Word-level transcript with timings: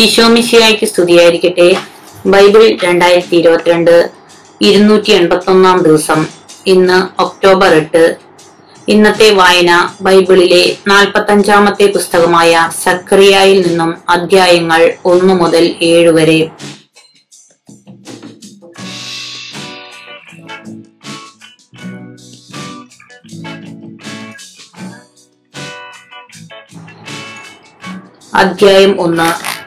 ഈശോമിശിയായ്ക്ക് 0.00 0.86
സ്തുതിയായിരിക്കട്ടെ. 0.86 1.76
ബൈബിൾ 2.26 2.78
രണ്ടായിരത്തി 2.84 3.36
ഇരുപത്തിരണ്ട് 3.36 4.10
ഇരുന്നൂറ്റി 4.60 5.10
എൺപത്തി 5.10 5.50
ഒന്നാം 5.50 5.82
ദിവസം. 5.82 6.26
ഇന്ന് 6.66 7.22
ഒക്ടോബർ 7.22 7.74
എട്ട്. 7.74 8.16
ഇന്നത്തെ 8.88 9.30
വായന 9.30 9.94
ബൈബിളിലെ 10.00 10.76
നാൽപ്പത്തഞ്ചാമത്തെ 10.88 11.86
പുസ്തകമായ 11.86 12.70
സക്രിയായിൽ 12.84 13.68
നിന്നും 13.68 13.94
അധ്യായങ്ങൾ 14.08 14.94
ഒന്നു 15.04 15.34
മുതൽ 15.34 15.74
ഏഴ് 15.82 16.10
വരെ. 16.10 16.50
അധ്യായം 28.34 29.00
ഒന്ന്. 29.00 29.61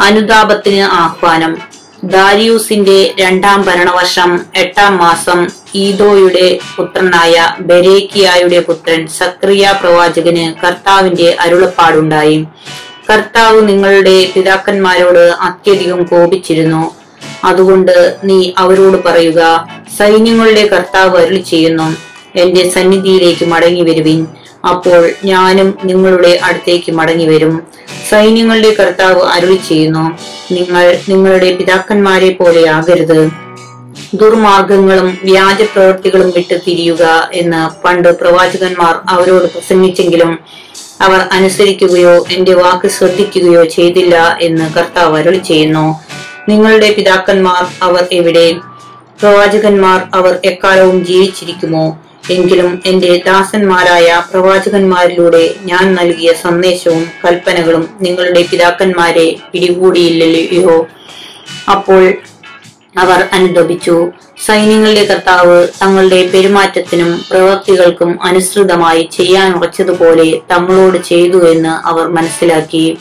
അനുതാപത്തിന് 0.00 0.82
ആഹ്വാനം. 0.82 1.58
ദാരിയൂസിന്റെ 2.04 3.14
രണ്ടാം 3.20 3.62
ഭരണവർഷം 3.62 4.40
എട്ടാം 4.56 4.98
മാസം 4.98 5.46
ഈദോയുടെ 5.74 6.58
പുത്രനായ 6.76 7.54
ബരേക്കിയായുടെ 7.60 8.60
പുത്രൻ 8.60 9.06
സക്രിയ 9.06 9.74
പ്രവാചകന് 9.80 10.66
കർത്താവിന്റെ 10.66 11.36
അരുളപ്പാടുണ്ടായി. 11.40 12.46
കർത്താവ് 13.10 13.68
നിങ്ങളുടെ 13.68 14.32
പിതാക്കന്മാരോട് 14.34 15.34
അത്യധികം 15.40 16.04
കോപിച്ചിരുന്നു. 16.04 16.94
അതുകൊണ്ട് 17.44 18.16
നീ 18.24 18.52
അവരോട് 18.58 19.04
പറയുക 19.04 19.68
സൈന്യങ്ങളുടെ 19.98 20.66
കർത്താവ് 20.66 21.22
അരുളി 21.22 21.40
ചെയ്യുന്നു 21.40 21.96
എന്റെ 22.36 22.70
സന്നിധിയിലേക്ക് 22.70 23.44
മടങ്ങി 23.44 23.82
വരുവിൻ. 23.82 24.26
അപ്പോൾ 24.66 25.12
ഞാനും 25.24 25.78
നിങ്ങളുടെ 25.84 26.38
അടുത്തേക്ക് 26.42 26.92
മടങ്ങി 26.92 27.26
വരും 27.26 27.62
സൈന്യങ്ങളുടെ 28.10 28.74
കർത്താവ് 28.74 29.20
അരുളി 29.20 29.56
ചെയ്യുന്നു 29.68 30.04
നിങ്ങൾ 30.52 30.98
നിങ്ങളുടെ 31.08 31.52
പിതാക്കന്മാരെ 31.52 32.30
പോലെ 32.30 32.68
ആകരുത്. 32.68 33.30
ദുർമാർഗങ്ങളും 34.14 35.18
വ്യാജ 35.24 35.62
പ്രവൃത്തികളും 35.62 36.32
വിട്ട് 36.36 36.60
തിരിയുക 36.66 37.28
എന്ന് 37.32 37.82
പണ്ട് 37.84 38.08
പ്രവാചകന്മാർ 38.08 39.00
അവരോട് 39.08 39.44
പ്രസംഗിച്ചെങ്കിലും 39.44 40.38
അവർ 41.00 41.20
അനുസരിക്കുകയോ 41.32 42.26
എന്റെ 42.30 42.54
വാക്ക് 42.54 42.88
ശ്രദ്ധിക്കുകയോ 42.88 43.64
ചെയ്തില്ല 43.64 44.38
എന്ന് 44.40 44.72
കർത്താവ് 44.72 45.18
അരുളി 45.18 45.38
ചെയ്യുന്നു 45.38 45.86
നിങ്ങളുടെ 46.48 46.92
പിതാക്കന്മാർ 46.92 47.66
അവർ 47.82 48.06
എവിടെ? 48.12 48.52
പ്രവാചകന്മാർ 49.20 50.00
അവർ 50.14 50.38
എക്കാലവും 50.44 51.04
ജീവിച്ചിരിക്കുമോ? 51.04 51.98
എങ്കിലും 52.30 52.82
എന്റെ 52.86 53.22
ദാസന്മാരായ 53.26 54.24
പ്രവാചകന്മാരിലൂടെ 54.32 55.54
ഞാൻ 55.62 55.94
നൽകിയ 55.94 56.32
സന്ദേശവും 56.32 57.10
കൽപ്പനകളും 57.24 57.88
നിങ്ങളുടെ 58.00 58.42
പിതാക്കന്മാരെ 58.42 59.36
പിടികൂടിയില്ലയോ 59.52 60.86
അപ്പോൾ 61.70 62.14
അവർ 62.98 63.28
അനുദപിച്ചു. 63.32 64.10
സൈന്യങ്ങളുടെ 64.46 65.04
കർത്താവ് 65.04 65.68
തങ്ങളുടെ 65.82 66.26
പെരുമാറ്റത്തിനും 66.26 67.24
പ്രവൃത്തികൾക്കും 67.30 68.18
അനുസൃതമായി 68.22 69.08
ചെയ്യാൻ 69.12 69.52
ഉറച്ചതുപോലെ 69.52 70.40
തങ്ങളോട് 70.50 70.98
ചെയ്തു 71.02 71.50
എന്ന് 71.52 71.88
അവർ 71.88 72.08
മനസ്സിലാക്കി. 72.08 72.98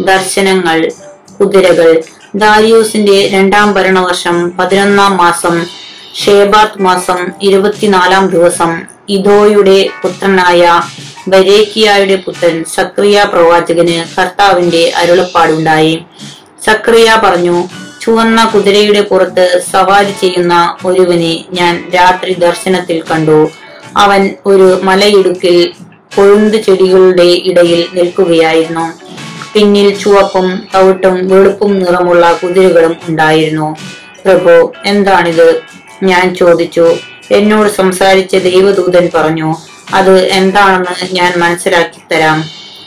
ദർശനങ്ങൾ 0.00 0.92
കുതിരകൾ 1.40 2.02
ദാരിയൂസിന്റെ 2.34 3.28
രണ്ടാം 3.32 3.74
ഭരണവർഷം 3.74 4.58
പതിനൊന്നാം 4.58 5.16
മാസം 5.16 5.83
ഷേബാത്ത് 6.22 6.82
മാസം 6.82 7.20
ഇരുപത്തിനാലാം 7.42 8.24
ദിവസം 8.28 8.82
ഇദോയുടെ 9.08 9.86
പുത്രനായ 10.02 10.82
ബരേക്കിയായുടെ 11.28 12.16
പുത്രൻ 12.16 12.64
സക്രിയ 12.74 13.24
പ്രവാചകന് 13.32 13.96
കർത്താവിന്റെ 14.18 14.92
അരുളപ്പാടുണ്ടായി. 14.96 15.94
സക്രിയ 16.66 17.20
പറഞ്ഞു 17.24 17.56
ചുവന്ന 18.02 18.50
കുതിരയുടെ 18.54 19.02
പുറത്ത് 19.02 19.62
സവാരി 19.72 20.14
ചെയ്യുന്ന 20.20 20.54
ഒരുവനെ 20.86 21.44
ഞാൻ 21.50 21.74
രാത്രി 21.94 22.34
ദർശനത്തിൽ 22.34 23.02
കണ്ടു. 23.10 23.50
അവൻ 23.96 24.30
ഒരു 24.46 24.80
മലയിടുക്കിൽ 24.82 25.72
കൊഴുന്ത് 26.16 26.56
ചെടികളുടെ 26.62 27.28
ഇടയിൽ 27.50 27.88
നിൽക്കുകയായിരുന്നു. 27.94 28.86
പിന്നിൽ 29.54 29.98
ചുവപ്പും 29.98 30.68
തവിട്ടും 30.74 31.28
വെളുപ്പും 31.28 31.78
നിറമുള്ള 31.78 32.32
കുതിരകളും 32.32 32.96
ഉണ്ടായിരുന്നു. 33.08 33.76
പ്രഭു 34.24 34.72
എന്താണിത്? 34.86 35.48
ഞാൻ 36.02 36.34
ചോദിച്ചു. 36.34 36.96
എന്നോട് 37.30 37.68
സംസാരിച്ച 37.70 38.36
ദൈവദൂതൻ 38.36 39.10
പറഞ്ഞു 39.14 39.56
അത് 39.94 40.26
എന്താണെന്ന് 40.28 41.14
ഞാൻ 41.14 41.32
മനസ്സിലാക്കി 41.36 42.14
തരാം. 42.14 42.44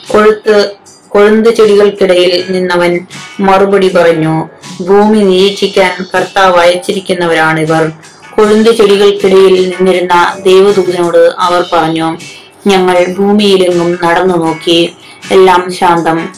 കൊഴുത്ത് 0.08 0.74
കൊഴുന്ത് 1.08 1.54
ചെടികൾക്കിടയിൽ 1.54 2.44
നിന്നവൻ 2.48 3.06
മറുപടി 3.40 3.88
പറഞ്ഞു 3.88 4.48
ഭൂമി 4.82 5.18
നിരീക്ഷിക്കാൻ 5.18 6.06
കർത്താവ് 6.14 6.56
അയച്ചിരിക്കുന്നവരാണിവർ 6.56 7.92
കൊഴുന്ത് 8.36 8.76
ചെടികൾക്കിടയിൽ 8.76 9.68
നിന്നിരുന്ന 9.68 10.36
ദൈവദൂതനോട് 10.46 11.32
അവർ 11.38 11.64
പറഞ്ഞു 11.72 12.18
ഞങ്ങൾ 12.66 13.04
ഭൂമിയിലെങ്ങും 13.04 13.98
നടന്നു 14.04 14.34
നോക്കി. 14.34 14.96
എല്ലാം 15.32 15.72
ശാന്തം. 15.72 16.28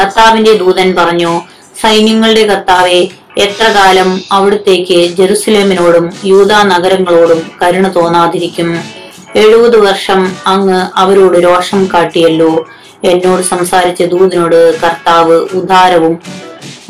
കർത്താവിന്റെ 0.00 0.52
ദൂതൻ 0.52 0.94
പറഞ്ഞു 0.94 1.42
സൈന്യങ്ങളുടെ 1.82 2.46
കർത്താവെ 2.46 3.08
എത്ര 3.38 3.64
കാലം 3.68 4.20
അവിടുത്തേക്ക് 4.32 5.16
ജെറുസലേമിനോടും 5.16 6.10
യൂതാ 6.24 6.62
നഗരങ്ങളോടും 6.62 7.50
കരുണ 7.62 7.88
തോന്നാതിരിക്കും? 7.88 8.80
എഴുപത് 9.36 9.76
വർഷം 9.86 10.32
അങ്ങ് 10.46 10.86
അവരോട് 10.96 11.38
രോഷം 11.38 11.88
കാട്ടിയല്ലോ. 11.94 12.66
എന്നോട് 13.04 13.42
സംസാരിച്ച 13.42 14.02
ദൂതനോട് 14.02 14.80
കർത്താവ് 14.80 15.34
ഉദാരവും 15.34 16.18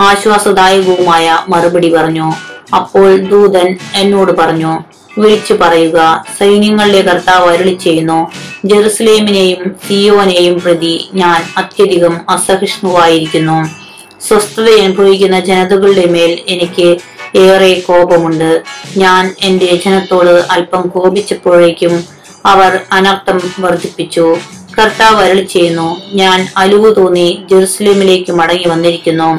ആശ്വാസദായകവുമായ 0.01 1.39
മറുപടി 1.49 1.95
പറഞ്ഞു. 1.95 2.33
അപ്പോൾ 2.77 3.17
ദൂതൻ 3.17 3.79
എന്നോട് 3.95 4.33
പറഞ്ഞു 4.33 4.79
വിളിച്ചു 5.19 5.55
പറയുക. 5.55 6.25
സൈന്യങ്ങളുടെ 6.39 7.03
കർത്താവ് 7.03 7.53
അരുളി 7.53 7.75
ചെയ്യുന്നു 7.75 8.31
ജെറുസലേമിനെയും 8.65 9.77
സിയോനെയും 9.89 10.61
പ്രതി 10.61 11.09
ഞാൻ 11.15 11.43
അത്യധികം 11.57 12.31
അസഹിഷ്ണുവായിരിക്കുന്നു. 12.31 13.88
സ്വസ്ഥത 14.27 14.71
അനുഭവിക്കുന്ന 14.71 15.41
ജനതകളുടെ 15.41 16.07
മേൽ 16.07 16.39
എനിക്ക് 16.49 16.99
ഏറെ 17.39 17.83
കോപമുണ്ട്. 17.89 18.63
ഞാൻ 18.97 19.35
എന്റെ 19.43 19.79
ജനത്തോട് 19.85 20.45
അല്പം 20.51 20.89
കോപിച്ചപ്പോഴേക്കും 20.89 22.05
അവർ 22.47 22.81
അനർത്ഥം 22.93 23.41
വർദ്ധിപ്പിച്ചു. 23.59 24.37
കർത്താവ് 24.79 25.25
അരളി 25.25 25.43
ചെയ്യുന്നു 25.43 26.03
ഞാൻ 26.13 26.49
അലുവ് 26.57 26.97
തോന്നി 26.97 27.43
ജെറുസലേമിലേക്ക് 27.51 28.33
മടങ്ങി 28.33 28.69
വന്നിരിക്കുന്നു. 28.69 29.39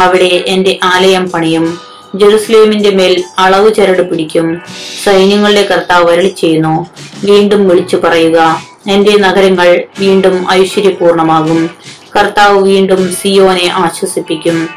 അവിടെ 0.00 0.44
എന്റെ 0.46 0.78
ആലയം 0.82 1.30
പണിയും. 1.30 1.78
ജെറുസലേമിന്റെ 2.14 2.90
മേൽ 2.90 3.24
അളവ് 3.38 3.74
ചരട് 3.74 4.10
പിടിക്കും. 4.10 4.62
സൈന്യങ്ങളുടെ 5.04 5.62
കർത്താവ് 5.62 6.12
അരളി 6.12 6.28
ചെയ്യുന്നു 6.28 6.86
വീണ്ടും 7.24 7.68
വിളിച്ചു 7.68 7.96
പറയുക. 7.96 8.62
എന്റെ 8.88 9.12
നഗരങ്ങൾ 9.18 9.84
വീണ്ടും 9.98 10.46
ഐശ്വര്യപൂർണമാകും. 10.50 11.70
കർത്താവ് 12.16 12.62
വീണ്ടും 12.62 13.12
സിയോനെ 13.12 13.68
ആശ്വസിപ്പിക്കും. 13.74 14.68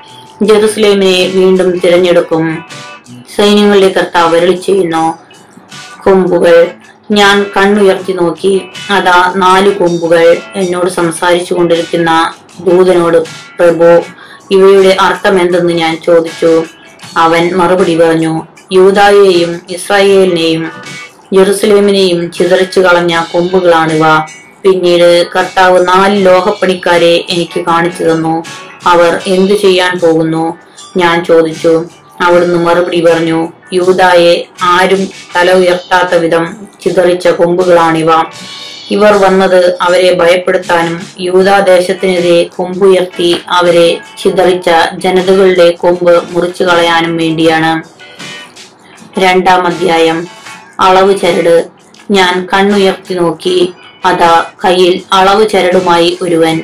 ജെറുസലേമിനെ 0.41 1.31
വീണ്ടും 1.35 1.79
തിരഞ്ഞെടുക്കും. 1.79 2.65
സൈന്യങ്ങളുടെ 3.35 3.89
കർത്താവ് 3.89 4.35
വരളി 4.35 4.55
ചെയ്യുന്നു 4.55 5.19
കൊമ്പുകൾ. 6.03 6.67
ഞാൻ 7.11 7.45
കണ്ണുയർത്തി 7.57 8.13
നോക്കി 8.13 8.61
അതാ 8.89 9.33
നാല് 9.35 9.71
കൊമ്പുകൾ. 9.75 10.37
എന്നോട് 10.55 10.89
സംസാരിച്ചു 10.89 11.53
കൊണ്ടിരിക്കുന്ന 11.53 12.33
ദൂതനോട് 12.59 13.17
പ്രഭു 13.59 13.89
ഇവയുടെ 14.51 14.97
അർത്ഥം 14.99 15.41
എന്തെന്ന് 15.41 15.73
ഞാൻ 15.73 15.97
ചോദിച്ചു. 16.05 16.63
അവൻ 17.17 17.51
മറുപടി 17.55 17.95
പറഞ്ഞു 17.95 18.41
യൂതായെയും 18.71 19.61
ഇസ്രായേലിനെയും 19.69 20.71
ജെറുസലേമിനെയും 21.33 22.31
ചിതറിച്ചു 22.31 22.79
കളഞ്ഞ 22.79 23.23
കൊമ്പുകളാണിവ. 23.33 24.03
പിന്നീട് 24.63 25.25
കർത്താവ് 25.35 25.87
നാല് 25.87 26.25
ലോഹപ്പണിക്കാരെ 26.25 27.25
എനിക്ക് 27.29 27.65
കാണിച്ചു 27.65 28.03
തന്നു. 28.03 28.43
അവർ 28.85 29.21
എന്തു 29.27 29.53
ചെയ്യാൻ 29.53 29.99
പോകുന്നു? 29.99 30.57
ഞാൻ 30.97 31.25
ചോദിച്ചു. 31.25 31.85
അവിടുന്ന് 32.21 32.59
മറുപടി 32.59 33.01
പറഞ്ഞു 33.01 33.51
യൂതായെ 33.73 34.45
ആരും 34.63 35.07
തല 35.35 35.51
ഉയർത്താത്ത 35.51 36.15
വിധം 36.15 36.67
ചിതറിച്ച 36.81 37.27
കൊമ്പുകളാണിവ. 37.27 38.09
ഇവർ 38.91 39.13
വന്നത് 39.13 39.77
അവരെ 39.81 40.13
ഭയപ്പെടുത്താനും 40.13 41.01
യൂതാദേശത്തിനെതിരെ 41.19 42.43
കൊമ്പുയർത്തി 42.43 43.37
അവരെ 43.49 43.97
ചിതറിച്ച 44.23 44.69
ജനതകളുടെ 44.97 45.71
കൊമ്പ് 45.71 46.23
മുറിച്ചു 46.31 46.63
കളയാനും 46.63 47.17
വേണ്ടിയാണ്. 47.17 47.83
രണ്ടാം 49.19 49.67
അധ്യായം. 49.67 50.40
അളവ് 50.81 51.17
ചരട്. 51.17 51.67
ഞാൻ 52.11 52.47
കണ്ണുയർത്തി 52.53 53.13
നോക്കി 53.13 53.73
അതാ 54.05 54.45
കയ്യിൽ 54.65 55.01
അളവ് 55.13 55.49
ചരടുമായി 55.49 56.17
ഒരുവൻ. 56.21 56.61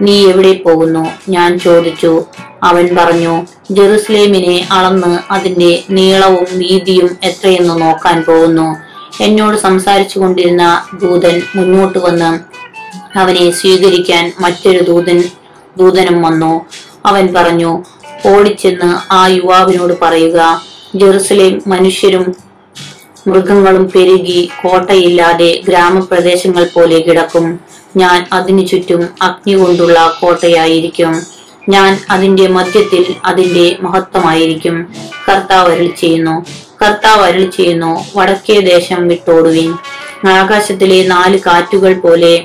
നീ 0.00 0.26
എവിടെ 0.26 0.52
പോകുന്നു? 0.52 1.08
ഞാൻ 1.28 1.58
ചോദിച്ചു. 1.58 2.24
അവൻ 2.62 2.96
പറഞ്ഞു 2.98 3.46
ജെറുസലേമിനെ 3.70 4.68
അളന്ന് 4.72 5.32
അതിന്റെ 5.32 5.82
നീളവും 5.90 6.46
വീതിയും 6.52 7.16
എത്രയെന്ന് 7.24 7.82
നോക്കാൻ 7.82 8.24
പോകുന്നു. 8.24 8.76
എന്നോട് 9.20 9.56
സംസാരിച്ചു 9.56 10.18
കൊണ്ടിരുന്ന 10.18 10.82
ദൂതൻ 11.02 11.42
മുന്നോട്ട് 11.56 11.98
വന്ന് 11.98 12.30
അവനെ 13.18 13.50
സ്വീകരിക്കാൻ 13.50 14.32
മറ്റൊരു 14.40 14.84
ദൂതൻ 14.84 15.24
ദൂതനും 15.76 16.22
വന്നു. 16.22 16.66
അവൻ 17.06 17.34
പറഞ്ഞു 17.34 17.84
ഓടിച്ചെന്ന് 18.26 19.12
ആ 19.12 19.26
യുവാവിനോട് 19.26 20.00
പറയുക. 20.02 20.62
ജെറുസലേം 20.94 21.62
മനുഷ്യരും 21.66 22.36
മൃഗങ്ങളും 23.26 23.90
പെരുകി 23.94 24.48
കോട്ടയില്ലാതെ 24.62 25.60
ഗ്രാമപ്രദേശങ്ങൾ 25.68 26.64
പോലെ 26.64 27.00
കിടക്കും. 27.00 27.60
ഞാൻ 27.96 28.26
അതിനു 28.32 28.66
ചുറ്റും 28.66 29.08
അഗ്നി 29.22 29.52
കൊണ്ടുള്ള 29.52 30.18
കോട്ടയായിരിക്കും. 30.20 31.22
ഞാൻ 31.68 31.98
അതിന്റെ 32.10 32.46
മധ്യത്തിൽ 32.46 33.14
അതിന്റെ 33.24 33.76
മഹത്വമായിരിക്കും. 33.80 34.94
കർത്താവ് 35.28 35.72
അരുൾ 35.72 35.90
ചെയ്യുന്നു. 36.00 36.44
കർത്താവ് 36.82 37.22
അരുൾ 37.22 37.50
ചെയ്യുന്നു. 37.50 38.04
വടക്കേ 38.16 38.60
ദേശം 38.60 39.08
വിട്ടോടുവിൻ. 39.08 39.72
ആകാശത്തിലെ 40.28 41.06
നാല് 41.06 41.38
കാറ്റുകൾ 41.46 41.92
പോലെ 41.92 42.44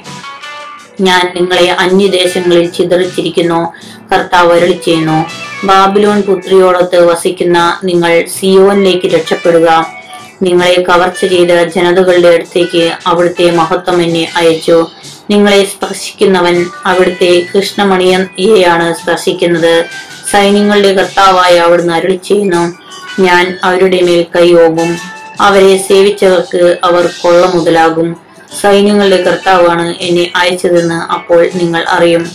ഞാൻ 1.02 1.34
നിങ്ങളെ 1.36 1.72
അന്യദേശങ്ങളിൽ 1.72 2.70
ചിതറിച്ചിരിക്കുന്നു. 2.70 3.74
കർത്താവ് 4.14 4.54
അരുൾ 4.54 4.72
ചെയ്യുന്നു. 4.72 5.26
ബാബിലോൺ 5.64 6.22
പുത്രിയോടൊത്ത് 6.22 7.12
വസിക്കുന്ന 7.12 7.80
നിങ്ങൾ 7.84 8.26
സിയോനിലേക്ക് 8.40 9.08
രക്ഷപ്പെടുക. 9.08 10.01
നിങ്ങളെ 10.42 10.86
കവർച്ച 10.90 11.26
ചെയ്ത 11.26 11.52
ജനതകളുടെ 11.76 12.28
അടുത്തേക്ക് 12.28 12.92
അവിടുത്തെ 13.08 13.52
മഹത്വം 13.52 14.02
എന്നെ 14.02 14.32
അയച്ചു. 14.36 14.88
നിങ്ങളെ 15.30 15.64
സ്പർശിക്കുന്നവൻ 15.64 16.66
അവിടുത്തെ 16.86 17.46
കൃഷ്ണമണിയെയാണ് 17.56 18.94
സ്പർശിക്കുന്നത്. 18.94 19.86
സൈന്യങ്ങളുടെ 20.32 20.94
കർത്താവായ 20.94 21.58
അവിടുന്ന് 21.58 21.94
അരുളി 21.94 22.20
ചെയ്യുന്നു. 22.26 22.78
ഞാൻ 23.22 23.58
അവരുടെ 23.64 24.02
മേൽ 24.02 24.26
കൈയോകും 24.36 24.98
അവരെ 25.42 25.78
സേവിച്ചവർക്ക് 25.78 26.78
അവർ 26.84 27.10
കൊള്ള 27.22 27.52
മുതലാകും. 27.56 28.16
സൈന്യങ്ങളുടെ 28.62 29.24
കർത്താവാണ് 29.24 29.96
എന്നെ 30.02 30.32
അയച്ചതെന്ന് 30.36 30.94
അപ്പോൾ 30.94 31.50
നിങ്ങൾ 31.56 31.86
അറിയും. 31.90 32.32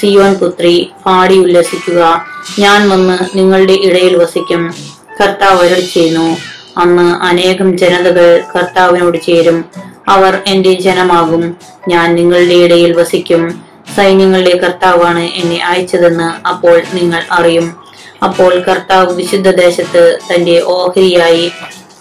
സിയോൻ 0.00 0.34
പുത്രി 0.34 0.90
പാടി 1.06 1.38
ഉല്ലസിക്കുക. 1.38 2.24
ഞാൻ 2.58 2.88
വന്ന് 2.88 3.38
നിങ്ങളുടെ 3.38 3.72
ഇടയിൽ 3.72 4.16
വസിക്കും. 4.16 4.74
കർത്താവ് 5.20 5.64
അരുൾ 5.66 5.80
ചെയ്യുന്നു. 5.80 6.36
അന്ന് 6.76 7.24
അനേകം 7.24 7.78
ജനതകൾ 7.78 8.42
കർത്താവിനോട് 8.56 9.18
ചേരും. 9.22 9.64
അവർ 10.08 10.38
എന്റെ 10.46 10.74
ജനമാകും. 10.74 11.56
ഞാൻ 11.88 12.14
നിങ്ങളുടെ 12.14 12.54
ഇടയിൽ 12.54 12.92
വസിക്കും. 12.92 13.64
സൈന്യങ്ങളുടെ 13.96 14.56
കർത്താവാണ് 14.56 15.18
എന്നെ 15.18 15.64
അയച്ചതെന്ന് 15.64 16.48
അപ്പോൾ 16.48 16.82
നിങ്ങൾ 16.94 17.22
അറിയും. 17.30 17.76
അപ്പോൾ 18.24 18.58
കർത്താവ് 18.58 19.12
വിശുദ്ധ 19.12 19.50
ദേശത്ത് 19.50 20.18
തന്റെ 20.34 20.62
ഓഹരിയായി 20.64 21.52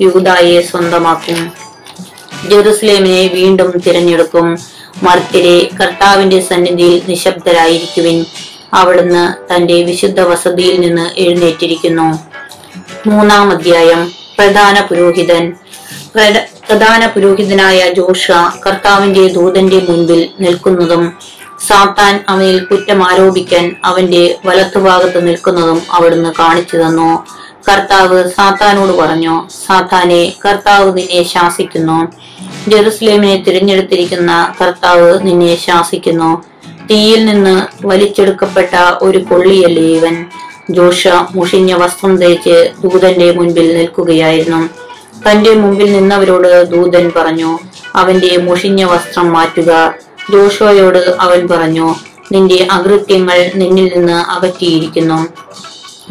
യൂതായെ 0.02 0.62
സ്വന്തമാക്കും. 0.62 1.52
ജെറുസലേമിനെ 2.50 3.28
വീണ്ടും 3.28 3.72
തിരഞ്ഞെടുക്കും. 3.88 4.58
മർത്തിരെ 5.04 5.70
കർത്താവിന്റെ 5.82 6.42
സന്നിധിയിൽ 6.42 7.02
നിശബ്ദരായിരിക്കുവിൻ. 7.10 8.26
അവിടുന്ന് 8.74 9.54
തന്റെ 9.54 9.84
വിശുദ്ധ 9.84 10.20
വസതിയിൽ 10.20 10.82
നിന്ന് 10.82 11.20
എഴുന്നേറ്റിരിക്കുന്നു. 11.20 12.20
മൂന്നാം 13.08 13.52
അധ്യായം. 13.52 14.19
പ്രധാന 14.40 14.82
പുരോഹിതൻ. 14.82 15.54
പ്രധ- 16.16 16.68
പ്രധാന 16.70 17.08
പുരോഹിതനായ 17.08 17.94
ജോഷ 17.94 18.32
കർത്താവിന്റെ 18.68 19.28
ദൂതന്റെ 19.28 19.80
മുൻപിൽ 19.80 20.30
നിൽക്കുന്നതും 20.40 21.14
സാത്താൻ 21.68 22.26
അവനിൽ 22.30 22.60
കുറ്റം 22.60 23.12
ആരോപിക്കാൻ 23.12 23.76
അവന്റെ 23.86 24.36
വലത്തുഭാഗത്ത് 24.46 25.28
നിൽക്കുന്നതും 25.28 25.82
അവിടുന്ന് 25.92 26.34
കാണിച്ചു 26.40 26.78
തന്നു. 26.78 27.26
കർത്താവ് 27.70 28.30
സാത്താനോട് 28.30 28.92
പറഞ്ഞു 28.92 29.48
സാത്താനെ 29.68 30.34
കർത്താവ് 30.46 30.98
നിന്നെ 30.98 31.24
ശാസിക്കുന്നു. 31.24 32.12
ജെറുസലേമിനെ 32.70 33.44
തിരഞ്ഞെടുത്തിരിക്കുന്ന 33.48 34.54
കർത്താവ് 34.62 35.20
നിന്നെ 35.22 35.56
ശാസിക്കുന്നു. 35.56 36.44
തീയിൽ 36.92 37.26
നിന്ന് 37.26 37.88
വലിച്ചെടുക്കപ്പെട്ട 37.88 38.76
ഒരു 39.02 39.18
കൊള്ളിയല്ലേ 39.18 39.84
ഇവൻ? 39.84 40.26
ജോഷ 40.70 41.08
മുഷിഞ്ഞ 41.36 41.74
വസ്ത്രം 41.74 42.16
ധരിച്ച് 42.16 42.72
ദൂതന്റെ 42.84 43.32
മുൻപിൽ 43.32 43.78
നിൽക്കുകയായിരുന്നു. 43.78 44.70
തന്റെ 45.30 45.54
മുമ്പിൽ 45.54 45.94
നിന്നവരോട് 45.94 46.70
ദൂതൻ 46.70 47.12
പറഞ്ഞു 47.16 47.60
അവന്റെ 47.96 48.38
മുഷിഞ്ഞ 48.38 48.84
വസ്ത്രം 48.84 49.34
മാറ്റുക. 49.34 49.94
ജോഷോയോട് 50.32 51.16
അവൻ 51.20 51.48
പറഞ്ഞു 51.48 51.96
നിന്റെ 52.32 52.68
അകൃത്യങ്ങൾ 52.72 53.52
നിന്നിൽ 53.56 53.92
നിന്ന് 53.96 54.14
അകറ്റിയിരിക്കുന്നു. 54.14 55.28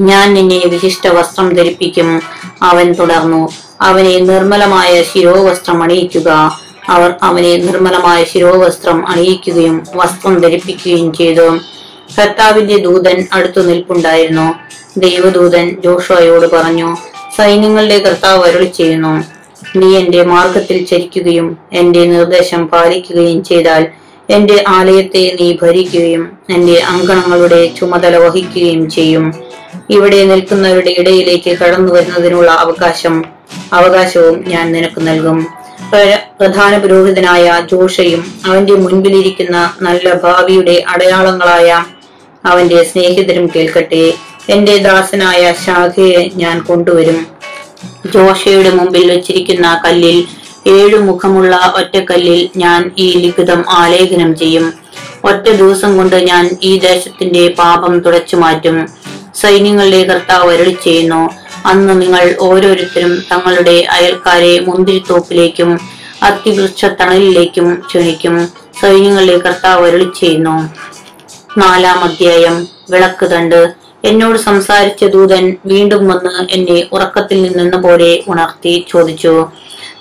ഞാൻ 0.00 0.34
നിന്നെ 0.34 0.58
വിശിഷ്ട 0.66 1.08
വസ്ത്രം 1.08 1.54
ധരിപ്പിക്കും. 1.54 2.22
അവൻ 2.62 2.92
തുടർന്നു 2.92 3.48
അവനെ 3.80 4.20
നിർമ്മലമായ 4.20 5.02
ശിരോവസ്ത്രം 5.02 5.82
അണിയിക്കുക. 5.82 6.58
അവർ 6.88 7.14
അവനെ 7.22 7.56
നിർമ്മലമായ 7.56 8.24
ശിരോവസ്ത്രം 8.24 9.08
അണിയിക്കുകയും 9.08 9.86
വസ്ത്രം 9.94 10.40
ധരിപ്പിക്കുകയും 10.40 11.12
ചെയ്തു. 11.12 11.58
കർത്താവിന്റെ 12.18 12.76
ദൂതൻ 12.76 13.26
അടുത്തു 13.32 13.60
നിൽപ്പുണ്ടായിരുന്നു. 13.60 14.54
ദൈവദൂതൻ 14.96 15.76
ജോഷോയോട് 15.84 16.46
പറഞ്ഞു 16.56 16.96
സൈന്യങ്ങളുടെ 17.36 17.98
കർത്താവ് 17.98 18.48
അരുളി 18.48 18.64
ചെയ്യുന്നു 18.64 19.24
നീ 19.78 19.96
എന്റെ 19.96 20.24
മാർഗത്തിൽ 20.24 20.84
ചരിക്കുകയും 20.84 21.58
എന്റെ 21.72 22.04
നിർദ്ദേശം 22.04 22.68
പാലിക്കുകയും 22.68 23.44
ചെയ്താൽ 23.44 23.86
എന്റെ 24.30 24.64
ആലയത്തെ 24.68 25.36
നീ 25.40 25.56
ഭരിക്കുകയും 25.62 26.38
എന്റെ 26.50 26.80
അങ്കണങ്ങളുടെ 26.80 27.70
ചുമതല 27.80 28.16
വഹിക്കുകയും 28.16 28.90
ചെയ്യും. 28.90 29.34
ഇവിടെ 29.90 30.24
നിൽക്കുന്നവരുടെ 30.24 30.94
ഇടയിലേക്ക് 30.98 31.58
കടന്നു 31.58 31.92
വരുന്നതിനുള്ള 31.92 32.50
അവകാശം 32.50 33.24
അവകാശവും 33.72 34.44
ഞാൻ 34.48 34.72
നിനക്ക് 34.72 35.08
നൽകും. 35.08 35.46
പ്ര- 35.92 36.36
പ്രധാന 36.40 36.78
പുരോഹിതനായ 36.78 37.66
ജോഷയും 37.72 38.34
അവന്റെ 38.44 38.74
മുൻപിലിരിക്കുന്ന 38.74 39.74
നല്ല 39.82 40.14
ഭാവിയുടെ 40.14 40.84
അടയാളങ്ങളായ 40.88 41.84
അവന്റെ 42.44 42.84
സ്നേഹിതരും 42.84 43.50
കേൾക്കട്ടെ. 43.56 44.12
എന്റെ 44.48 44.76
ദാസനായ 44.76 45.54
ശാഖയെ 45.66 46.30
ഞാൻ 46.34 46.60
കൊണ്ടുവരും. 46.60 47.26
ജോഷയുടെ 48.14 48.70
മുമ്പിൽ 48.70 49.10
വെച്ചിരിക്കുന്ന 49.10 49.80
കല്ലിൽ 49.84 50.24
ഏഴു 50.68 50.96
മുഖമുള്ള 50.96 51.72
ഒറ്റക്കല്ലിൽ 51.76 52.50
ഞാൻ 52.56 52.90
ഈ 52.98 53.16
ലിഖിതം 53.16 53.64
ആലേഖനം 53.70 54.36
ചെയ്യും. 54.36 54.72
ഒറ്റ 55.24 55.50
ദിവസം 55.50 55.96
കൊണ്ട് 55.96 56.16
ഞാൻ 56.16 56.56
ഈ 56.62 56.78
ദേശത്തിന്റെ 56.78 57.48
പാപം 57.58 57.98
തുടച്ചു 57.98 58.36
മാറ്റും. 58.36 58.88
സൈന്യങ്ങളുടെ 59.34 60.04
കർത്താവ് 60.04 60.54
അരുളി 60.54 60.76
ചെയ്യുന്നു 60.84 61.30
അന്ന് 61.66 62.02
നിങ്ങൾ 62.02 62.36
ഓരോരുത്തരും 62.40 63.22
തങ്ങളുടെ 63.32 63.86
അയൽക്കാരെ 63.90 64.60
മുന്തിരിത്തോപ്പിലേക്കും 64.60 65.80
അത്തിവൃക്ഷ 66.22 66.84
തണലിലേക്കും 66.84 67.74
ക്ഷണിക്കും. 67.74 68.48
സൈന്യങ്ങളുടെ 68.80 69.38
കർത്താവ് 69.38 69.86
അരുളി 69.88 70.08
ചെയ്യുന്നു 70.20 70.87
നാലാം 71.60 71.98
അധ്യായം 72.04 72.56
വിളക്ക് 72.90 73.26
തണ്ട് 73.30 73.60
എന്നോട് 74.04 74.38
സംസാരിച്ച 74.38 75.04
ദൂതൻ 75.04 75.44
വീണ്ടും 75.66 76.08
വന്ന് 76.08 76.34
എന്നെ 76.50 76.76
ഉറക്കത്തിൽ 76.92 77.42
നിന്നെന്ന 77.42 77.76
പോലെ 77.76 78.10
ഉണർത്തി 78.28 78.86
ചോദിച്ചു 78.88 79.32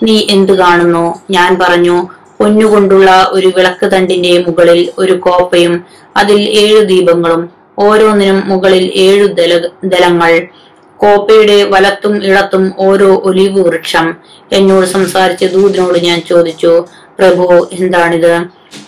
നീ 0.03 0.15
എന്തു 0.29 0.53
കാണുന്നു? 0.53 1.05
ഞാൻ 1.29 1.57
പറഞ്ഞു 1.61 1.97
പൊന്നുകൊണ്ടുള്ള 2.39 3.11
ഒരു 3.31 3.47
വിളക്ക് 3.47 3.87
തണ്ടിന്റെ 3.91 4.33
മുകളിൽ 4.47 4.81
ഒരു 4.97 5.13
കോപ്പയും 5.13 5.73
അതിൽ 6.17 6.41
ഏഴു 6.63 6.81
ദീപങ്ങളും 6.83 7.49
ഓരോന്നിനും 7.79 8.39
മുകളിൽ 8.47 8.85
ഏഴു 9.05 9.25
ദല 9.39 9.53
ദലങ്ങൾ 9.83 10.33
കോപ്പയുടെ 10.99 11.57
വലത്തും 11.63 12.23
ഇടത്തും 12.25 12.73
ഓരോ 12.77 13.09
ഒലിവ് 13.23 13.59
വൃക്ഷം. 13.59 14.07
എന്നോട് 14.51 14.85
സംസാരിച്ച 14.85 15.45
ദൂതനോട് 15.45 15.97
ഞാൻ 15.97 16.21
ചോദിച്ചു 16.21 16.73
പ്രഭു 17.19 17.67
എന്താണിത്? 17.71 18.33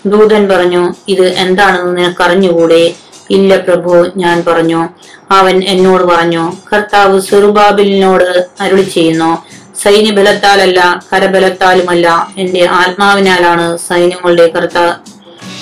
ദൂതൻ 0.06 0.48
പറഞ്ഞു 0.48 0.94
ഇത് 1.08 1.28
എന്താണെന്ന് 1.34 1.98
നിനക്കറിഞ്ഞുകൂടെ? 1.98 2.96
ഇല്ല 3.30 3.58
പ്രഭു 3.58 4.06
ഞാൻ 4.18 4.44
പറഞ്ഞു. 4.48 4.90
അവൻ 5.32 5.64
എന്നോട് 5.64 6.04
പറഞ്ഞു 6.04 6.44
കർത്താവ് 6.74 7.22
സുറുബാബിലിനോട് 7.22 8.48
അരുളി 8.62 8.82
ചെയ്യുന്നു 8.82 9.44
സൈന്യബലത്താലല്ല 9.84 11.06
കരബലത്താലുമല്ല 11.14 12.34
എന്റെ 12.38 12.66
ആത്മാവിനാലാണ് 12.66 13.78
സൈന്യങ്ങളുടെ 13.78 14.48
കർത്താ 14.48 15.00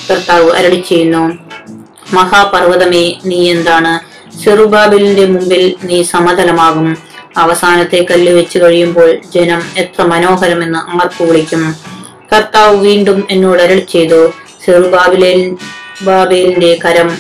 കർത്താവ് 0.10 0.52
അരളി 0.52 0.84
ചെയ്യുന്നു. 0.90 1.24
മഹാപർവതമേ 2.14 3.20
നീ 3.26 3.52
എന്താണ്? 3.52 3.94
ചെറുബാബിലിന്റെ 4.44 5.26
മുമ്പിൽ 5.26 5.76
നീ 5.84 6.04
സമതലമാകും. 6.04 6.98
അവസാനത്തെ 7.38 8.08
കല്ല് 8.12 8.32
വെച്ച് 8.32 8.58
കഴിയുമ്പോൾ 8.60 9.22
ജനം 9.36 9.62
എത്ര 9.78 10.04
മനോഹരമെന്ന് 10.04 10.80
ആർക്കു 10.96 11.24
വിളിക്കും? 11.24 11.76
കർത്താവ് 12.34 12.76
വീണ്ടും 12.76 13.28
എന്നോട് 13.32 13.62
അരളി 13.62 13.86
ചെയ്തു. 13.92 14.34
സെറുബാബിലെ 14.66 15.52
ബാബേലിന്റെ 16.02 16.80
കരം 16.86 17.18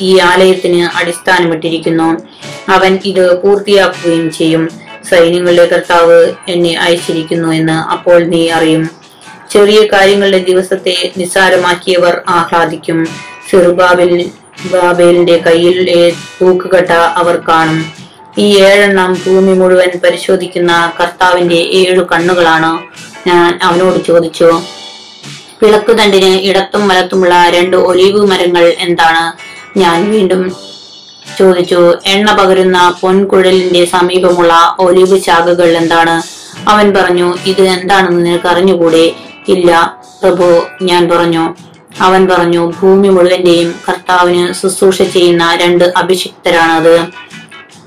ഈ 0.00 0.18
ആലയത്തിന് 0.18 0.96
അടിസ്ഥാനമിട്ടിരിക്കുന്നു. 0.96 2.08
അവൻ 2.68 2.98
ഇത് 3.04 3.42
പൂർത്തിയാക്കുകയും 3.42 4.30
ചെയ്യും. 4.30 4.68
സൈന്യങ്ങളുടെ 5.10 5.66
കർത്താവ് 5.66 6.18
എന്നെ 6.48 6.74
അയച്ചിരിക്കുന്നു 6.78 7.48
എന്ന് 7.48 7.72
അപ്പോൾ 7.72 8.24
നീ 8.24 8.48
അറിയും. 8.48 8.90
ചെറിയ 9.50 9.80
കാര്യങ്ങളുടെ 9.92 10.38
ദിവസത്തെ 10.38 11.12
നിസ്സാരമാക്കിയവർ 11.18 12.20
ആഹ്ലാദിക്കും. 12.28 13.06
സെറുബാബിൽ 13.50 14.30
ബാബേലിന്റെ 14.72 15.36
കയ്യിലെ 15.46 16.12
തൂക്കുകട്ട 16.40 16.90
അവർ 16.90 17.36
കാണും. 17.48 17.80
ഈ 18.38 18.58
ഏഴെണ്ണം 18.62 19.12
ഭൂമി 19.26 19.52
മുഴുവൻ 19.52 19.90
പരിശോധിക്കുന്ന 20.04 20.92
കർത്താവിന്റെ 21.00 21.60
ഏഴു 21.80 22.06
കണ്ണുകളാണ്. 22.12 22.72
ഞാൻ 23.26 23.58
അവനോട് 23.62 24.04
ചോദിച്ചു 24.04 24.60
വിളക്കുതണ്ടിന് 25.62 26.40
ഇടത്തും 26.40 26.88
വലത്തുമുള്ള 26.88 27.48
രണ്ട് 27.50 27.76
ഒലീവ് 27.76 28.20
മരങ്ങൾ 28.30 28.74
എന്താണ്? 28.78 29.24
ഞാൻ 29.78 30.10
വീണ്ടും 30.10 30.56
ചോദിച്ചു 31.38 31.94
എണ്ണ 32.06 32.32
പകരുന്ന 32.32 32.98
പൊൻകുഴലിന്റെ 33.00 33.84
സമീപമുള്ള 33.84 34.76
ഒലീവ് 34.78 35.20
ശാഖകൾ 35.20 35.76
എന്താണ്? 35.76 36.22
അവൻ 36.68 36.94
പറഞ്ഞു 36.94 37.36
ഇത് 37.46 37.62
എന്താണെന്ന് 37.62 38.26
നിനക്ക് 38.26 38.46
അറിഞ്ഞുകൂടെ 38.46 39.12
ഇല്ല 39.48 39.98
പ്രഭു 40.22 40.62
ഞാൻ 40.82 41.08
പറഞ്ഞു. 41.08 41.54
അവൻ 42.00 42.28
പറഞ്ഞു 42.28 42.72
ഭൂമി 42.80 43.08
മുഴുവന്റെയും 43.08 43.74
കർത്താവിന് 43.88 44.52
ശുശ്രൂഷ 44.52 45.02
ചെയ്യുന്ന 45.02 45.58
രണ്ട് 45.60 45.84
അഭിഷിക്തരാണത്. 45.84 46.94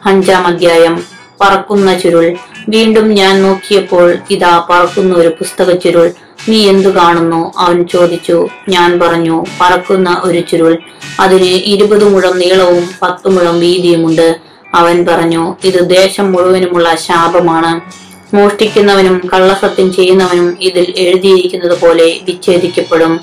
അഞ്ചാം 0.06 0.48
അധ്യായം 0.48 1.04
പറക്കുന്ന 1.42 2.00
ചുരുൾ. 2.00 2.38
വീണ്ടും 2.70 3.14
ഞാൻ 3.14 3.44
നോക്കിയപ്പോൾ 3.44 4.18
ഇതാ 4.30 4.68
പറക്കുന്ന 4.70 5.16
ഒരു 5.16 5.28
പുസ്തക 5.28 5.76
ചുരുൾ. 5.76 6.12
നീ 6.50 6.70
എന്തു 6.70 6.90
കാണുന്നു? 6.90 7.54
അവൻ 7.58 7.88
ചോദിച്ചു. 7.88 8.48
ഞാൻ 8.70 9.00
പറഞ്ഞു 9.00 9.46
പറക്കുന്ന 9.62 10.22
ഒരു 10.24 10.40
ചുരുൾ. 10.40 10.78
അതിന് 11.20 11.46
ഇരുപത് 11.46 12.14
മുഴം 12.14 12.40
നീളവും 12.40 12.90
പത്ത് 13.02 13.30
മുഴം 13.30 13.60
വീതിയുമുണ്ട്. 13.60 14.40
അവൻ 14.74 15.06
പറഞ്ഞു 15.06 15.56
ഇത് 15.64 15.90
ദേശം 15.90 16.32
മുഴുവനുമുള്ള 16.32 16.96
ശാപമാണ്. 16.96 18.04
മോഷ്ടിക്കുന്നവനും 18.36 19.30
കള്ളസത്യം 19.34 19.94
ചെയ്യുന്നവനും 19.94 20.58
ഇതിൽ 20.62 20.94
എഴുതിയിരിക്കുന്നത് 20.98 21.82
പോലെ 21.82 22.20
വിച്ഛേദിക്കപ്പെടും. 22.24 23.20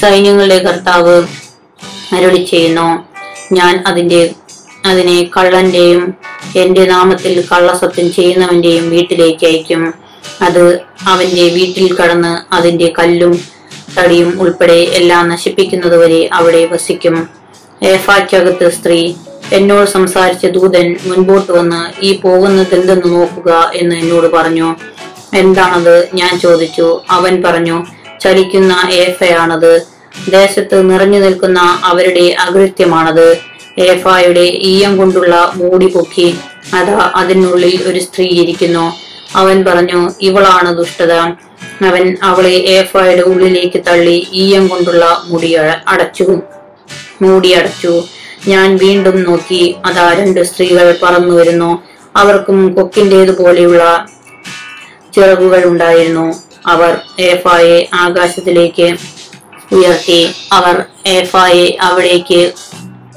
സൈന്യങ്ങളുടെ 0.00 0.58
കർത്താവ് 0.58 1.22
അരുളി 2.12 2.44
ചെയ്യുന്നു. 2.44 3.04
ഞാൻ 3.52 3.84
അതിന്റെ 3.86 4.30
അതിനെ 4.84 5.30
കള്ളന്റെയും 5.36 6.14
എന്റെ 6.56 6.84
നാമത്തിൽ 6.84 7.44
കള്ളസത്യം 7.52 8.12
ചെയ്യുന്നവന്റെയും 8.12 8.90
വീട്ടിലേക്ക് 8.90 9.46
അയക്കും. 9.46 9.94
അത് 10.40 10.80
അവന്റെ 11.06 11.48
വീട്ടിൽ 11.48 11.96
കടന്ന് 11.96 12.54
അതിന്റെ 12.54 12.92
കല്ലും 12.98 13.40
തടിയും 13.98 14.40
ഉൾപ്പെടെ 14.40 14.72
എല്ലാം 14.72 15.28
നശിപ്പിക്കുന്നതുവരെ 15.28 16.30
അവിടെ 16.32 16.66
വസിക്കും. 16.66 17.28
ഏഫാക്കകത്ത് 17.82 18.68
സ്ത്രീ 18.72 19.14
എന്നോട് 19.52 19.90
സംസാരിച്ച 19.90 20.46
ദൂതൻ 20.46 20.96
മുൻപോട്ട് 21.06 21.52
വന്ന് 21.52 22.04
ഈ 22.04 22.20
പോകുന്നത് 22.20 22.74
എന്തെന്ന് 22.74 23.12
നോക്കുക 23.12 23.70
എന്ന് 23.74 23.96
എന്നോട് 23.96 24.26
പറഞ്ഞു. 24.32 24.76
എന്താണത്? 25.34 26.08
ഞാൻ 26.14 26.40
ചോദിച്ചു. 26.40 27.02
അവൻ 27.10 27.42
പറഞ്ഞു 27.42 27.86
ചലിക്കുന്ന 28.20 28.88
ഏഫയാണത്. 28.90 29.82
ദേശത്ത് 30.30 30.90
നിറഞ്ഞു 30.90 31.18
നിൽക്കുന്ന 31.18 31.80
അവരുടെ 31.84 32.36
അകൃത്യമാണത്. 32.40 33.53
ഏഫായുടെ 33.78 34.40
ഈയം 34.40 34.96
കൊണ്ടുള്ള 34.96 35.52
മൂടി 35.54 35.86
പൊക്കി 35.86 36.34
അതാ 36.74 37.12
അതിനുള്ളിൽ 37.14 37.82
ഒരു 37.86 38.00
സ്ത്രീ 38.00 38.26
ഇരിക്കുന്നു. 38.26 38.96
അവൻ 39.36 39.64
പറഞ്ഞു 39.64 40.10
ഇവളാണ് 40.20 40.78
ദുഷ്ടത. 40.78 41.12
അവൻ 41.86 42.16
അവളെ 42.22 42.50
ഏഫായുടെ 42.50 43.22
ഉള്ളിലേക്ക് 43.22 43.82
തള്ളി 43.88 44.28
ഈയം 44.32 44.68
കൊണ്ടുള്ള 44.68 45.22
മുടി 45.24 45.52
അടച്ചു. 45.88 46.40
മൂടി 47.22 47.52
അടച്ചു. 47.52 48.02
ഞാൻ 48.48 48.76
വീണ്ടും 48.76 49.22
നോക്കി 49.22 49.74
അതാ 49.84 50.12
രണ്ട് 50.12 50.42
സ്ത്രീകൾ 50.42 50.98
പറന്നു 51.02 51.34
വരുന്നു. 51.34 51.82
അവർക്കും 52.16 52.74
കൊക്കിന്റേതുപോലെയുള്ള 52.74 54.06
ചിറകുകൾ 55.14 55.64
ഉണ്ടായിരുന്നു. 55.64 56.34
അവർ 56.66 56.96
ഏഫായെ 57.20 57.88
ആകാശത്തിലേക്ക് 57.94 58.96
ഉയർത്തി. 59.72 60.34
അവർ 60.52 60.84
ഏഫായെ 61.06 61.76
അവിടേക്ക് 61.80 62.52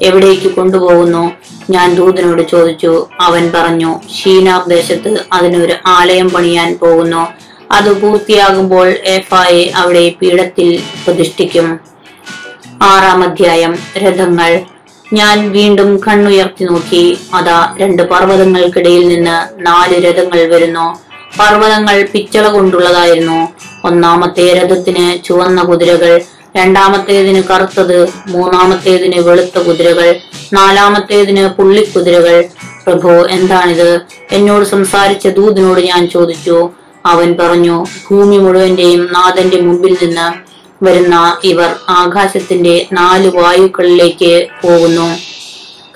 എവിടേക്ക് 0.02 0.48
കൊണ്ടുപോകുന്നു? 0.48 1.32
ഞാൻ 1.70 1.96
ദൂതനോട് 1.96 2.50
ചോദിച്ചു. 2.52 3.08
അവൻ 3.22 3.52
പറഞ്ഞു 3.56 4.00
ഷീനാർ 4.22 4.70
ദേശത്ത് 4.70 5.26
അതിനൊരു 5.34 5.74
ആലയം 5.86 6.30
പണിയാൻ 6.30 6.78
പോകുന്നു. 6.82 7.28
അത് 7.72 8.02
പൂർത്തിയാകുമ്പോൾ 8.02 8.88
എഫായെ 8.88 9.72
അവിടെ 9.76 10.14
പീഠത്തിൽ 10.22 10.80
പ്രതിഷ്ഠിക്കും. 11.08 11.80
ആറാം 12.82 13.24
അധ്യായം 13.24 13.76
രഥങ്ങൾ. 13.98 14.62
ഞാൻ 15.14 15.52
വീണ്ടും 15.52 16.02
കണ്ണുയർത്തി 16.08 16.64
നോക്കി. 16.64 17.18
അതാ 17.34 17.76
രണ്ട് 17.80 18.04
പർവതങ്ങൾക്കിടയിൽ 18.04 19.08
നിന്ന് 19.08 19.66
നാല് 19.68 20.06
രഥങ്ങൾ 20.06 20.56
വരുന്നു. 20.56 21.00
പർവതങ്ങൾ 21.40 22.08
പിച്ചള 22.14 22.48
കൊണ്ടുള്ളതായിരുന്നു 22.48 23.48
ഒന്നാമത്തെ 23.86 24.54
രഥത്തിന് 24.54 25.24
ചുവന്ന 25.24 25.62
കുതിരകൾ 25.62 26.22
രണ്ടാമത്തേതിന് 26.56 27.44
കറുത്തത് 27.44 28.10
മൂന്നാമത്തേതിന് 28.28 29.20
വെളുത്ത 29.20 29.60
കുതിരകൾ 29.60 30.16
നാലാമത്തേതിന് 30.54 31.50
പുള്ളിക്കുതിരകൾ. 31.50 32.46
പ്രഭു 32.88 33.08
എന്താണിത്? 33.08 34.02
എന്നോട് 34.32 34.66
സംസാരിച്ച 34.66 35.28
ദൂതിനോട് 35.28 35.80
ഞാൻ 35.80 36.10
ചോദിച്ചു. 36.10 36.70
അവൻ 37.06 37.36
പറഞ്ഞു 37.40 37.86
ഭൂമി 38.10 38.38
മുഴുവന്റെയും 38.38 39.14
നാഥന്റെ 39.14 39.62
മുമ്പിൽ 39.62 39.98
നിന്ന് 40.02 40.28
വരുന്ന 40.86 41.38
ഇവർ 41.44 41.76
ആകാശത്തിന്റെ 41.90 42.86
നാല് 42.94 43.32
വായുക്കളിലേക്ക് 43.36 44.48
പോകുന്നു. 44.64 45.18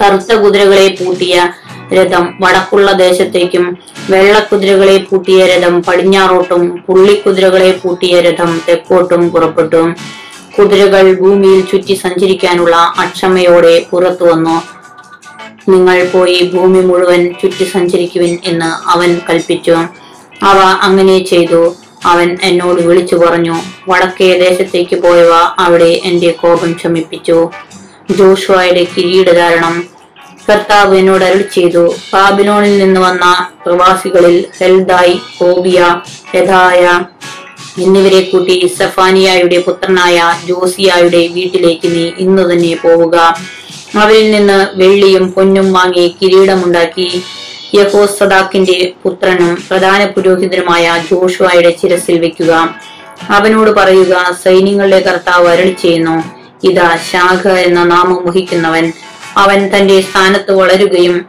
കറുത്ത 0.01 0.33
കുതിരകളെ 0.33 0.97
പൂട്ടിയ 0.99 1.49
രഥം 1.93 2.37
വടക്കുള്ള 2.41 2.91
ദേശത്തേക്കും 2.91 3.77
വെള്ളക്കുതിരകളെ 4.09 4.97
പൂട്ടിയ 4.97 5.45
രഥം 5.45 5.83
പടിഞ്ഞാറോട്ടും 5.83 6.83
പുള്ളിക്കുതിരകളെ 6.87 7.71
പൂട്ടിയ 7.71 8.21
രഥം 8.21 8.61
തെക്കോട്ടും 8.69 9.29
പുറപ്പെട്ടു. 9.29 9.93
കുതിരകൾ 10.57 11.13
ഭൂമിയിൽ 11.13 11.61
ചുറ്റി 11.61 11.93
സഞ്ചരിക്കാനുള്ള 11.93 12.75
അക്ഷമയോടെ 12.75 13.85
പുറത്തു 13.91 14.23
വന്നു. 14.23 14.63
നിങ്ങൾ 15.69 16.07
പോയി 16.13 16.51
ഭൂമി 16.53 16.79
മുഴുവൻ 16.79 17.33
ചുറ്റി 17.41 17.63
സഞ്ചരിക്കുവിൻ 17.63 18.37
എന്ന് 18.45 18.89
അവൻ 18.89 19.21
കൽപ്പിച്ചു. 19.29 19.71
അവ 20.43 20.57
അങ്ങനെ 20.57 21.25
ചെയ്തു. 21.25 21.75
അവൻ 22.05 22.37
എന്നോട് 22.43 22.81
വിളിച്ചു 22.81 23.15
പറഞ്ഞു 23.15 23.55
വടക്കേ 23.89 24.39
ദേശത്തേക്ക് 24.39 24.95
പോയവ 24.95 25.31
അവിടെ 25.59 26.01
എന്റെ 26.03 26.31
കോപം 26.31 26.79
ശമിപ്പിച്ചു. 26.79 27.49
ജോഷുവയുടെ 28.09 28.87
കിരീടധാരണം 28.97 29.87
കർത്താവ് 30.49 30.95
എന്നോട് 30.97 31.23
അരുൾ 31.23 31.41
ചെയ്തു. 31.53 31.95
ബാബിലോണിൽ 32.13 32.77
നിന്ന് 32.77 33.01
വന്ന 33.01 33.47
പ്രവാസികളിൽ 33.65 34.45
ഹെൽദായി 34.59 35.21
ഓബിയ 35.41 36.01
യഥായ 36.35 36.99
എന്നിവരെ 37.77 38.21
കൂട്ടി 38.21 38.71
സഫാനിയായുടെ 38.79 39.59
പുത്രനായ 39.61 40.33
ജോസിയായുടെ 40.45 41.27
വീട്ടിലേക്ക് 41.27 41.95
നീ 41.95 42.11
ഇന്നു 42.17 42.53
തന്നെ 42.53 42.75
പോവുക. 42.75 43.37
അവരിൽ 43.95 44.31
നിന്ന് 44.31 44.67
വെള്ളിയും 44.73 45.31
പൊന്നും 45.31 45.73
വാങ്ങി 45.73 46.15
കിരീടമുണ്ടാക്കി 46.21 47.21
യഹോസദാക്കിന്റെ 47.75 48.93
പുത്രനും 49.03 49.63
പ്രധാന 49.69 50.05
പുരോഹിതനുമായ 50.05 51.03
ജോഷുവായുടെ 51.11 51.75
ശിരസിൽ 51.81 52.19
വെക്കുക. 52.19 52.75
അവനോട് 53.29 53.71
പറയുക 53.71 54.37
സൈന്യങ്ങളുടെ 54.43 54.99
കർത്താവ് 54.99 55.47
അരളി 55.47 55.75
ചെയ്യുന്നു. 55.81 56.23
ഇതാ 56.67 56.97
ശാഖ 57.11 57.47
എന്ന 57.47 57.83
നാമം 57.83 58.27
വഹിക്കുന്നവൻ. 58.27 58.91
അവൻ 59.37 59.71
തന്റെ 59.75 60.01
സ്ഥാനത്ത് 60.01 60.51
വളരുകയും 60.51 61.25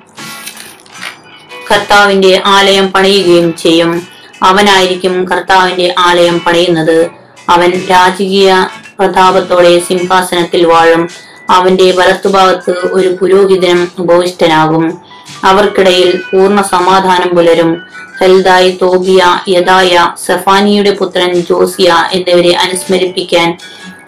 കർത്താവിന്റെ 1.70 2.42
ആലയം 2.46 2.92
പണിയുകയും 2.92 3.56
ചെയ്യും. 3.56 4.11
അവനായിരിക്കും 4.42 5.24
കർത്താവിന്റെ 5.24 5.94
ആലയം 5.98 6.40
പണിയുന്നത്. 6.40 7.10
അവൻ 7.48 7.86
രാജകീയ 7.90 8.68
പ്രതാപത്തോടെ 8.98 9.78
സിംഹാസനത്തിൽ 9.78 10.66
വാഴും. 10.66 11.08
അവന്റെ 11.50 11.90
വലത്തുഭാഗത്ത് 11.90 12.70
ഒരു 12.70 13.08
പുരോഹിതനും 13.08 13.92
ഉപവിഷ്ടനാകും. 13.98 14.98
അവർക്കിടയിൽ 15.44 16.22
പൂർണ 16.32 16.62
സമാധാനം 16.62 17.36
പുലരും. 17.36 17.82
ഹെൽദായ് 18.20 18.72
തോബിയ 18.82 19.40
യദായ 19.48 20.14
സെഫാനിയുടെ 20.26 20.90
പുത്രൻ 20.90 21.34
ജോസിയ 21.34 21.94
എന്നിവരെ 22.12 22.56
അനുസ്മരിപ്പിക്കാൻ 22.56 23.58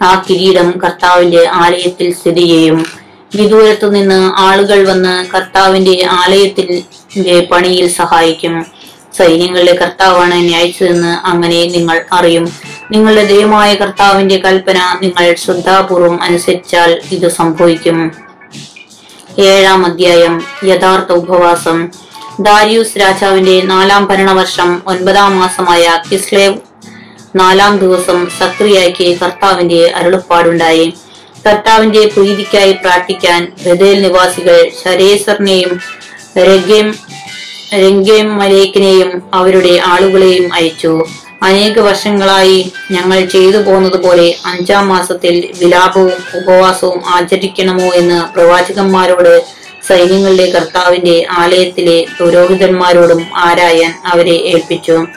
ആ 0.01 0.23
കിരീടം 0.29 0.73
കർത്താവിന്റെ 0.83 1.47
ആലയത്തിൽ 1.53 2.13
സ്ഥിതി 2.13 2.41
ചെയ്യും. 2.41 2.85
വിദൂരത്തു 3.35 3.87
നിന്ന് 3.87 4.31
ആളുകൾ 4.41 4.89
വന്ന് 4.89 5.25
കർത്താവിന്റെ 5.35 6.07
ആലയത്തിന്റെ 6.09 7.47
പണിയിൽ 7.51 7.87
സഹായിക്കും. 7.87 8.74
സൈന്യങ്ങളുടെ 9.17 9.75
കർത്താവാണ് 9.75 10.33
എന്നെ 10.33 10.57
അയച്ചതെന്ന് 10.57 11.27
അങ്ങനെ 11.27 11.65
നിങ്ങൾ 11.65 12.05
അറിയും. 12.11 12.45
നിങ്ങളുടെ 12.91 13.25
ദൈവമായ 13.25 13.75
കർത്താവിന്റെ 13.75 14.37
കൽപ്പന 14.37 14.79
നിങ്ങൾ 15.01 15.35
ശ്രദ്ധാപൂർവം 15.35 16.23
അനുസരിച്ചാൽ 16.23 17.01
ഇത് 17.11 17.27
സംഭവിക്കും. 17.31 18.11
ഏഴാം 19.39 19.85
അധ്യായം 19.85 20.35
യഥാർത്ഥ 20.65 21.11
ഉപവാസം. 21.11 21.89
ദാരിയൂസ് 22.39 22.99
രാജാവിന്റെ 22.99 23.61
നാലാം 23.61 24.05
ഭരണവർഷം 24.05 24.81
ഒൻപതാം 24.87 25.39
മാസമായ 25.39 26.01
കിസ്ലേവ് 26.11 26.57
നാലാം 27.35 27.77
ദിവസം 27.77 28.27
സക്രിയയ്ക്ക് 28.39 29.19
കർത്താവിന്റെ 29.19 29.81
അരുളപ്പാടുണ്ടായി. 29.95 30.93
കർത്താവിന്റെ 31.47 32.07
പ്രീതിക്കായി 32.07 32.73
പ്രാർത്ഥിക്കാൻ 32.73 33.41
ബദേൽ 33.65 34.01
നിവാസികൾ 34.01 34.71
ശരേസറിനെയും 34.83 35.79
രഗേം 36.37 36.87
രംഗേം 37.73 38.37
മലേക്കിനെയും 38.37 39.21
അവരുടെ 39.33 39.79
ആളുകളെയും 39.85 40.53
അയച്ചു. 40.53 41.05
അനേക 41.43 41.79
വർഷങ്ങളായി 41.79 42.71
ഞങ്ങൾ 42.91 43.25
ചെയ്തു 43.25 43.57
പോന്നതുപോലെ 43.57 44.35
അഞ്ചാം 44.45 44.87
മാസത്തിൽ 44.87 45.49
വിലാപവും 45.59 46.11
ഉപവാസവും 46.35 47.01
ആചരിക്കണമോ 47.07 47.93
എന്ന് 47.93 48.33
പ്രവാചകന്മാരോട് 48.33 49.43
സൈന്യങ്ങളുടെ 49.87 50.51
കർത്താവിന്റെ 50.51 51.25
ആലയത്തിലെ 51.31 52.05
പുരോഹിതന്മാരോടും 52.19 53.25
ആരായാൻ 53.35 54.01
അവരെ 54.05 54.33
ഏൽപ്പിച്ചു. 54.33 55.07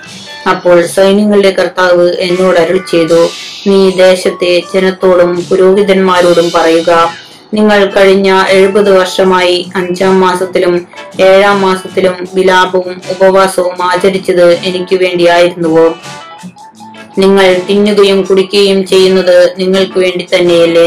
അപ്പോൾ 0.51 0.87
സൈന്യങ്ങളുടെ 0.87 1.51
കർത്താവ് 1.51 2.15
എന്നോട് 2.19 2.61
അരുൾ 2.61 2.79
ചെയ്തു 2.91 3.29
നീ 3.67 3.91
ദേശത്തെ 3.91 4.63
ജനത്തോടും 4.75 5.47
പുരോഹിതന്മാരോടും 5.51 6.53
പറയുക. 6.55 7.15
നിങ്ങൾ 7.53 7.91
കഴിഞ്ഞ 7.97 8.45
എഴുപത് 8.49 8.91
വർഷമായി 8.91 9.71
അഞ്ചാം 9.77 10.21
മാസത്തിലും 10.21 10.75
ഏഴാം 11.21 11.61
മാസത്തിലും 11.61 12.29
വിലാപവും 12.35 12.97
ഉപവാസവും 13.11 13.83
ആചരിച്ചത് 13.83 14.47
എനിക്ക് 14.65 14.97
വേണ്ടിയായിരുന്നുവോ? 14.97 15.87
നിങ്ങൾ 17.19 17.55
തിന്നുകയും 17.69 18.23
കുടിക്കുകയും 18.23 18.87
ചെയ്യുന്നത് 18.87 19.55
നിങ്ങൾക്ക് 19.59 19.99
വേണ്ടി 20.01 20.29
തന്നെയല്ലേ? 20.35 20.87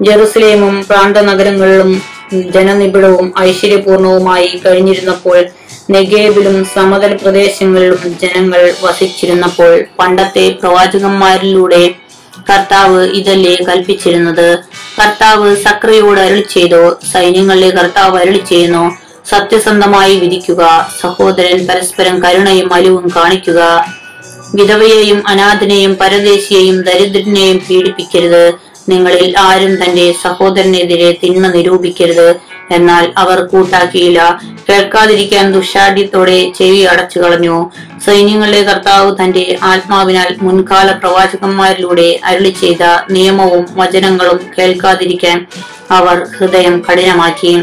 ജെറുസലേമും 0.00 0.84
പ്രാന്തനഗരങ്ങളിലും 0.88 1.90
ജനനിബിഡവും 2.50 3.32
ഐശ്വര്യപൂർണവുമായി 3.40 4.60
കഴിഞ്ഞിരുന്നപ്പോൾ 4.66 5.38
നെഗേബിലും 5.90 6.64
സമതല 6.74 7.14
പ്രദേശങ്ങളിലും 7.14 8.16
ജനങ്ങൾ 8.20 8.72
വസിച്ചിരുന്നപ്പോൾ 8.82 9.72
പണ്ടത്തെ 9.98 10.48
പ്രവാചകന്മാരിലൂടെ 10.60 11.82
കർത്താവ് 12.50 13.06
ഇതല്ലേ 13.08 13.56
കൽപ്പിച്ചിരുന്നത്? 13.68 14.58
കർത്താവ് 15.00 15.56
സക്രിയോട് 15.56 16.20
അരളി 16.20 16.44
ചെയ്തു 16.50 16.96
സൈന്യങ്ങളിലെ 17.12 17.70
കർത്താവ് 17.70 18.20
അരളി 18.20 18.42
ചെയ്യുന്നു 18.48 18.98
സത്യസന്ധമായി 19.30 20.20
വിധിക്കുക 20.20 20.90
സഹോദരൻ 21.00 21.66
പരസ്പരം 21.66 22.22
കരുണയും 22.22 22.74
അലിവും 22.74 23.12
കാണിക്കുക. 23.16 23.84
വിധവയെയും 24.54 25.28
അനാഥനെയും 25.28 25.94
പരദേശിയെയും 25.94 26.82
ദരിദ്രനെയും 26.82 27.62
പീഡിപ്പിക്കരുത് 27.70 28.54
നിങ്ങളിൽ 28.88 29.38
ആരും 29.38 29.84
തന്റെ 29.84 30.14
സഹോദരനെതിരെ 30.22 31.18
തിന്മ 31.22 31.46
നിരൂപിക്കരുത് 31.46 32.36
എന്നാൽ 32.70 33.12
അവർ 33.16 33.40
കൂട്ടാക്കിയില്ല. 33.40 34.40
കേൾക്കാതിരിക്കാൻ 34.68 35.52
ദുഷാഢ്യത്തോടെ 35.52 36.52
ചെവി 36.58 36.78
അടച്ചു 36.78 37.18
കളഞ്ഞു. 37.18 37.70
സൈന്യങ്ങളുടെ 38.06 38.62
കർത്താവ് 38.62 39.16
തന്റെ 39.16 39.58
ആത്മാവിനാൽ 39.62 40.36
മുൻകാല 40.42 40.92
പ്രവാചകന്മാരിലൂടെ 40.92 42.20
അരുളി 42.24 42.48
ചെയ്ത 42.48 42.84
നിയമവും 43.10 43.66
വചനങ്ങളും 43.74 44.40
കേൾക്കാതിരിക്കാൻ 44.58 45.46
അവർ 45.90 46.26
ഹൃദയം 46.38 46.84
കഠിനമാക്കി. 46.90 47.62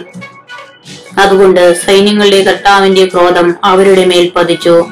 അതുകൊണ്ട് 1.17 1.85
സൈന്യങ്ങളുടെ 1.85 2.43
കർത്താവിന്റെ 2.43 3.05
ക്രോധം 3.05 3.55
അവരുടെ 3.63 4.05
മേൽ 4.05 4.31
പതിച്ചു. 4.35 4.85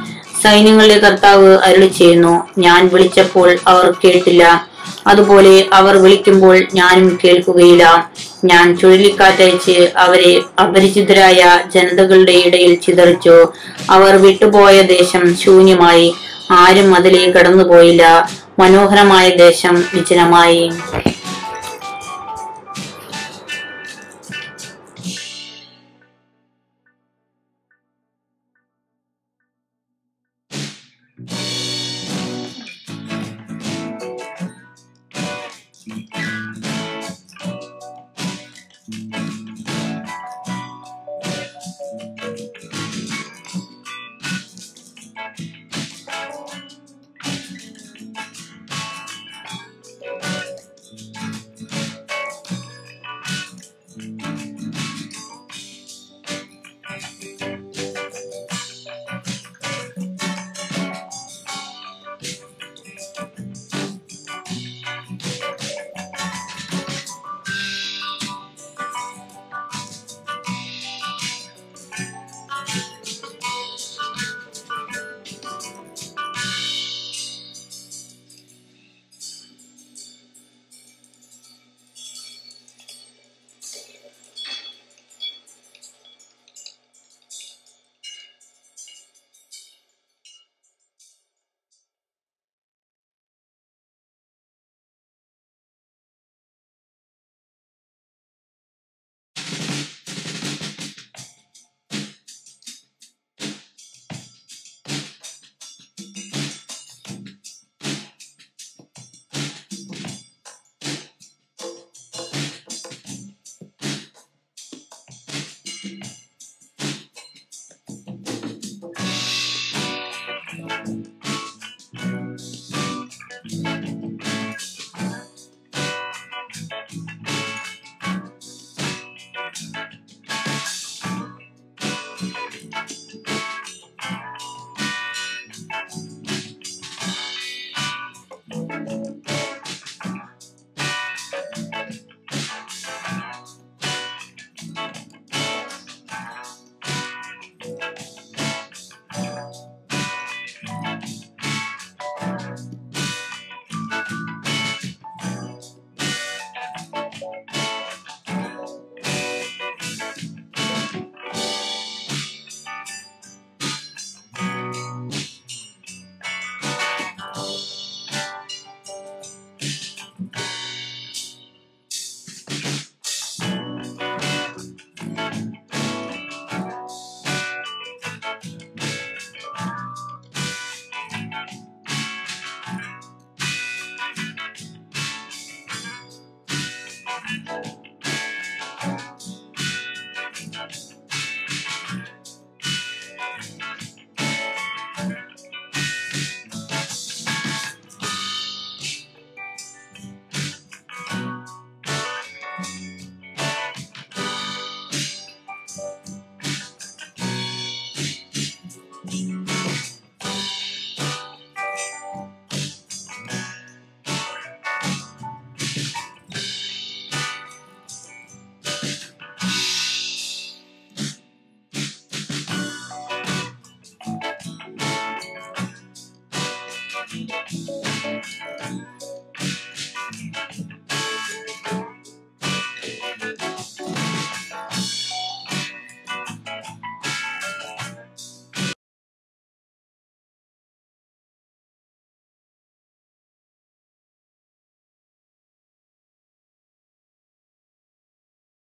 സൈന്യങ്ങളുടെ 0.43 0.98
കർത്താവ് 1.00 1.57
അരുളി 1.57 1.88
ചെയ്യുന്നു 1.88 2.48
ഞാൻ 2.57 2.89
വിളിച്ചപ്പോൾ 2.93 3.57
അവർ 3.67 3.93
കേട്ടില്ല. 4.05 4.69
അതുപോലെ 5.08 5.65
അവർ 5.74 5.98
വിളിക്കുമ്പോൾ 5.98 6.63
ഞാനും 6.74 7.20
കേൾക്കുകയില്ല. 7.24 8.10
ഞാൻ 8.46 8.77
ചുഴലിക്കാറ്റയച്ച് 8.77 9.91
അവരെ 9.98 10.41
അപരിചിതരായ 10.62 11.60
ജനതകളുടെ 11.75 12.32
ഇടയിൽ 12.32 12.75
ചിതറിച്ചു. 12.75 13.48
അവർ 13.89 14.15
വിട്ടുപോയ 14.15 14.82
ദേശം 14.82 15.38
ശൂന്യമായി. 15.38 16.15
ആരും 16.51 16.96
അതിലേക്ക് 16.96 17.34
കടന്നുപോയില്ല. 17.34 18.29
മനോഹരമായ 18.60 19.29
ദേശം 19.29 19.86
വിജനമായി. 19.94 20.72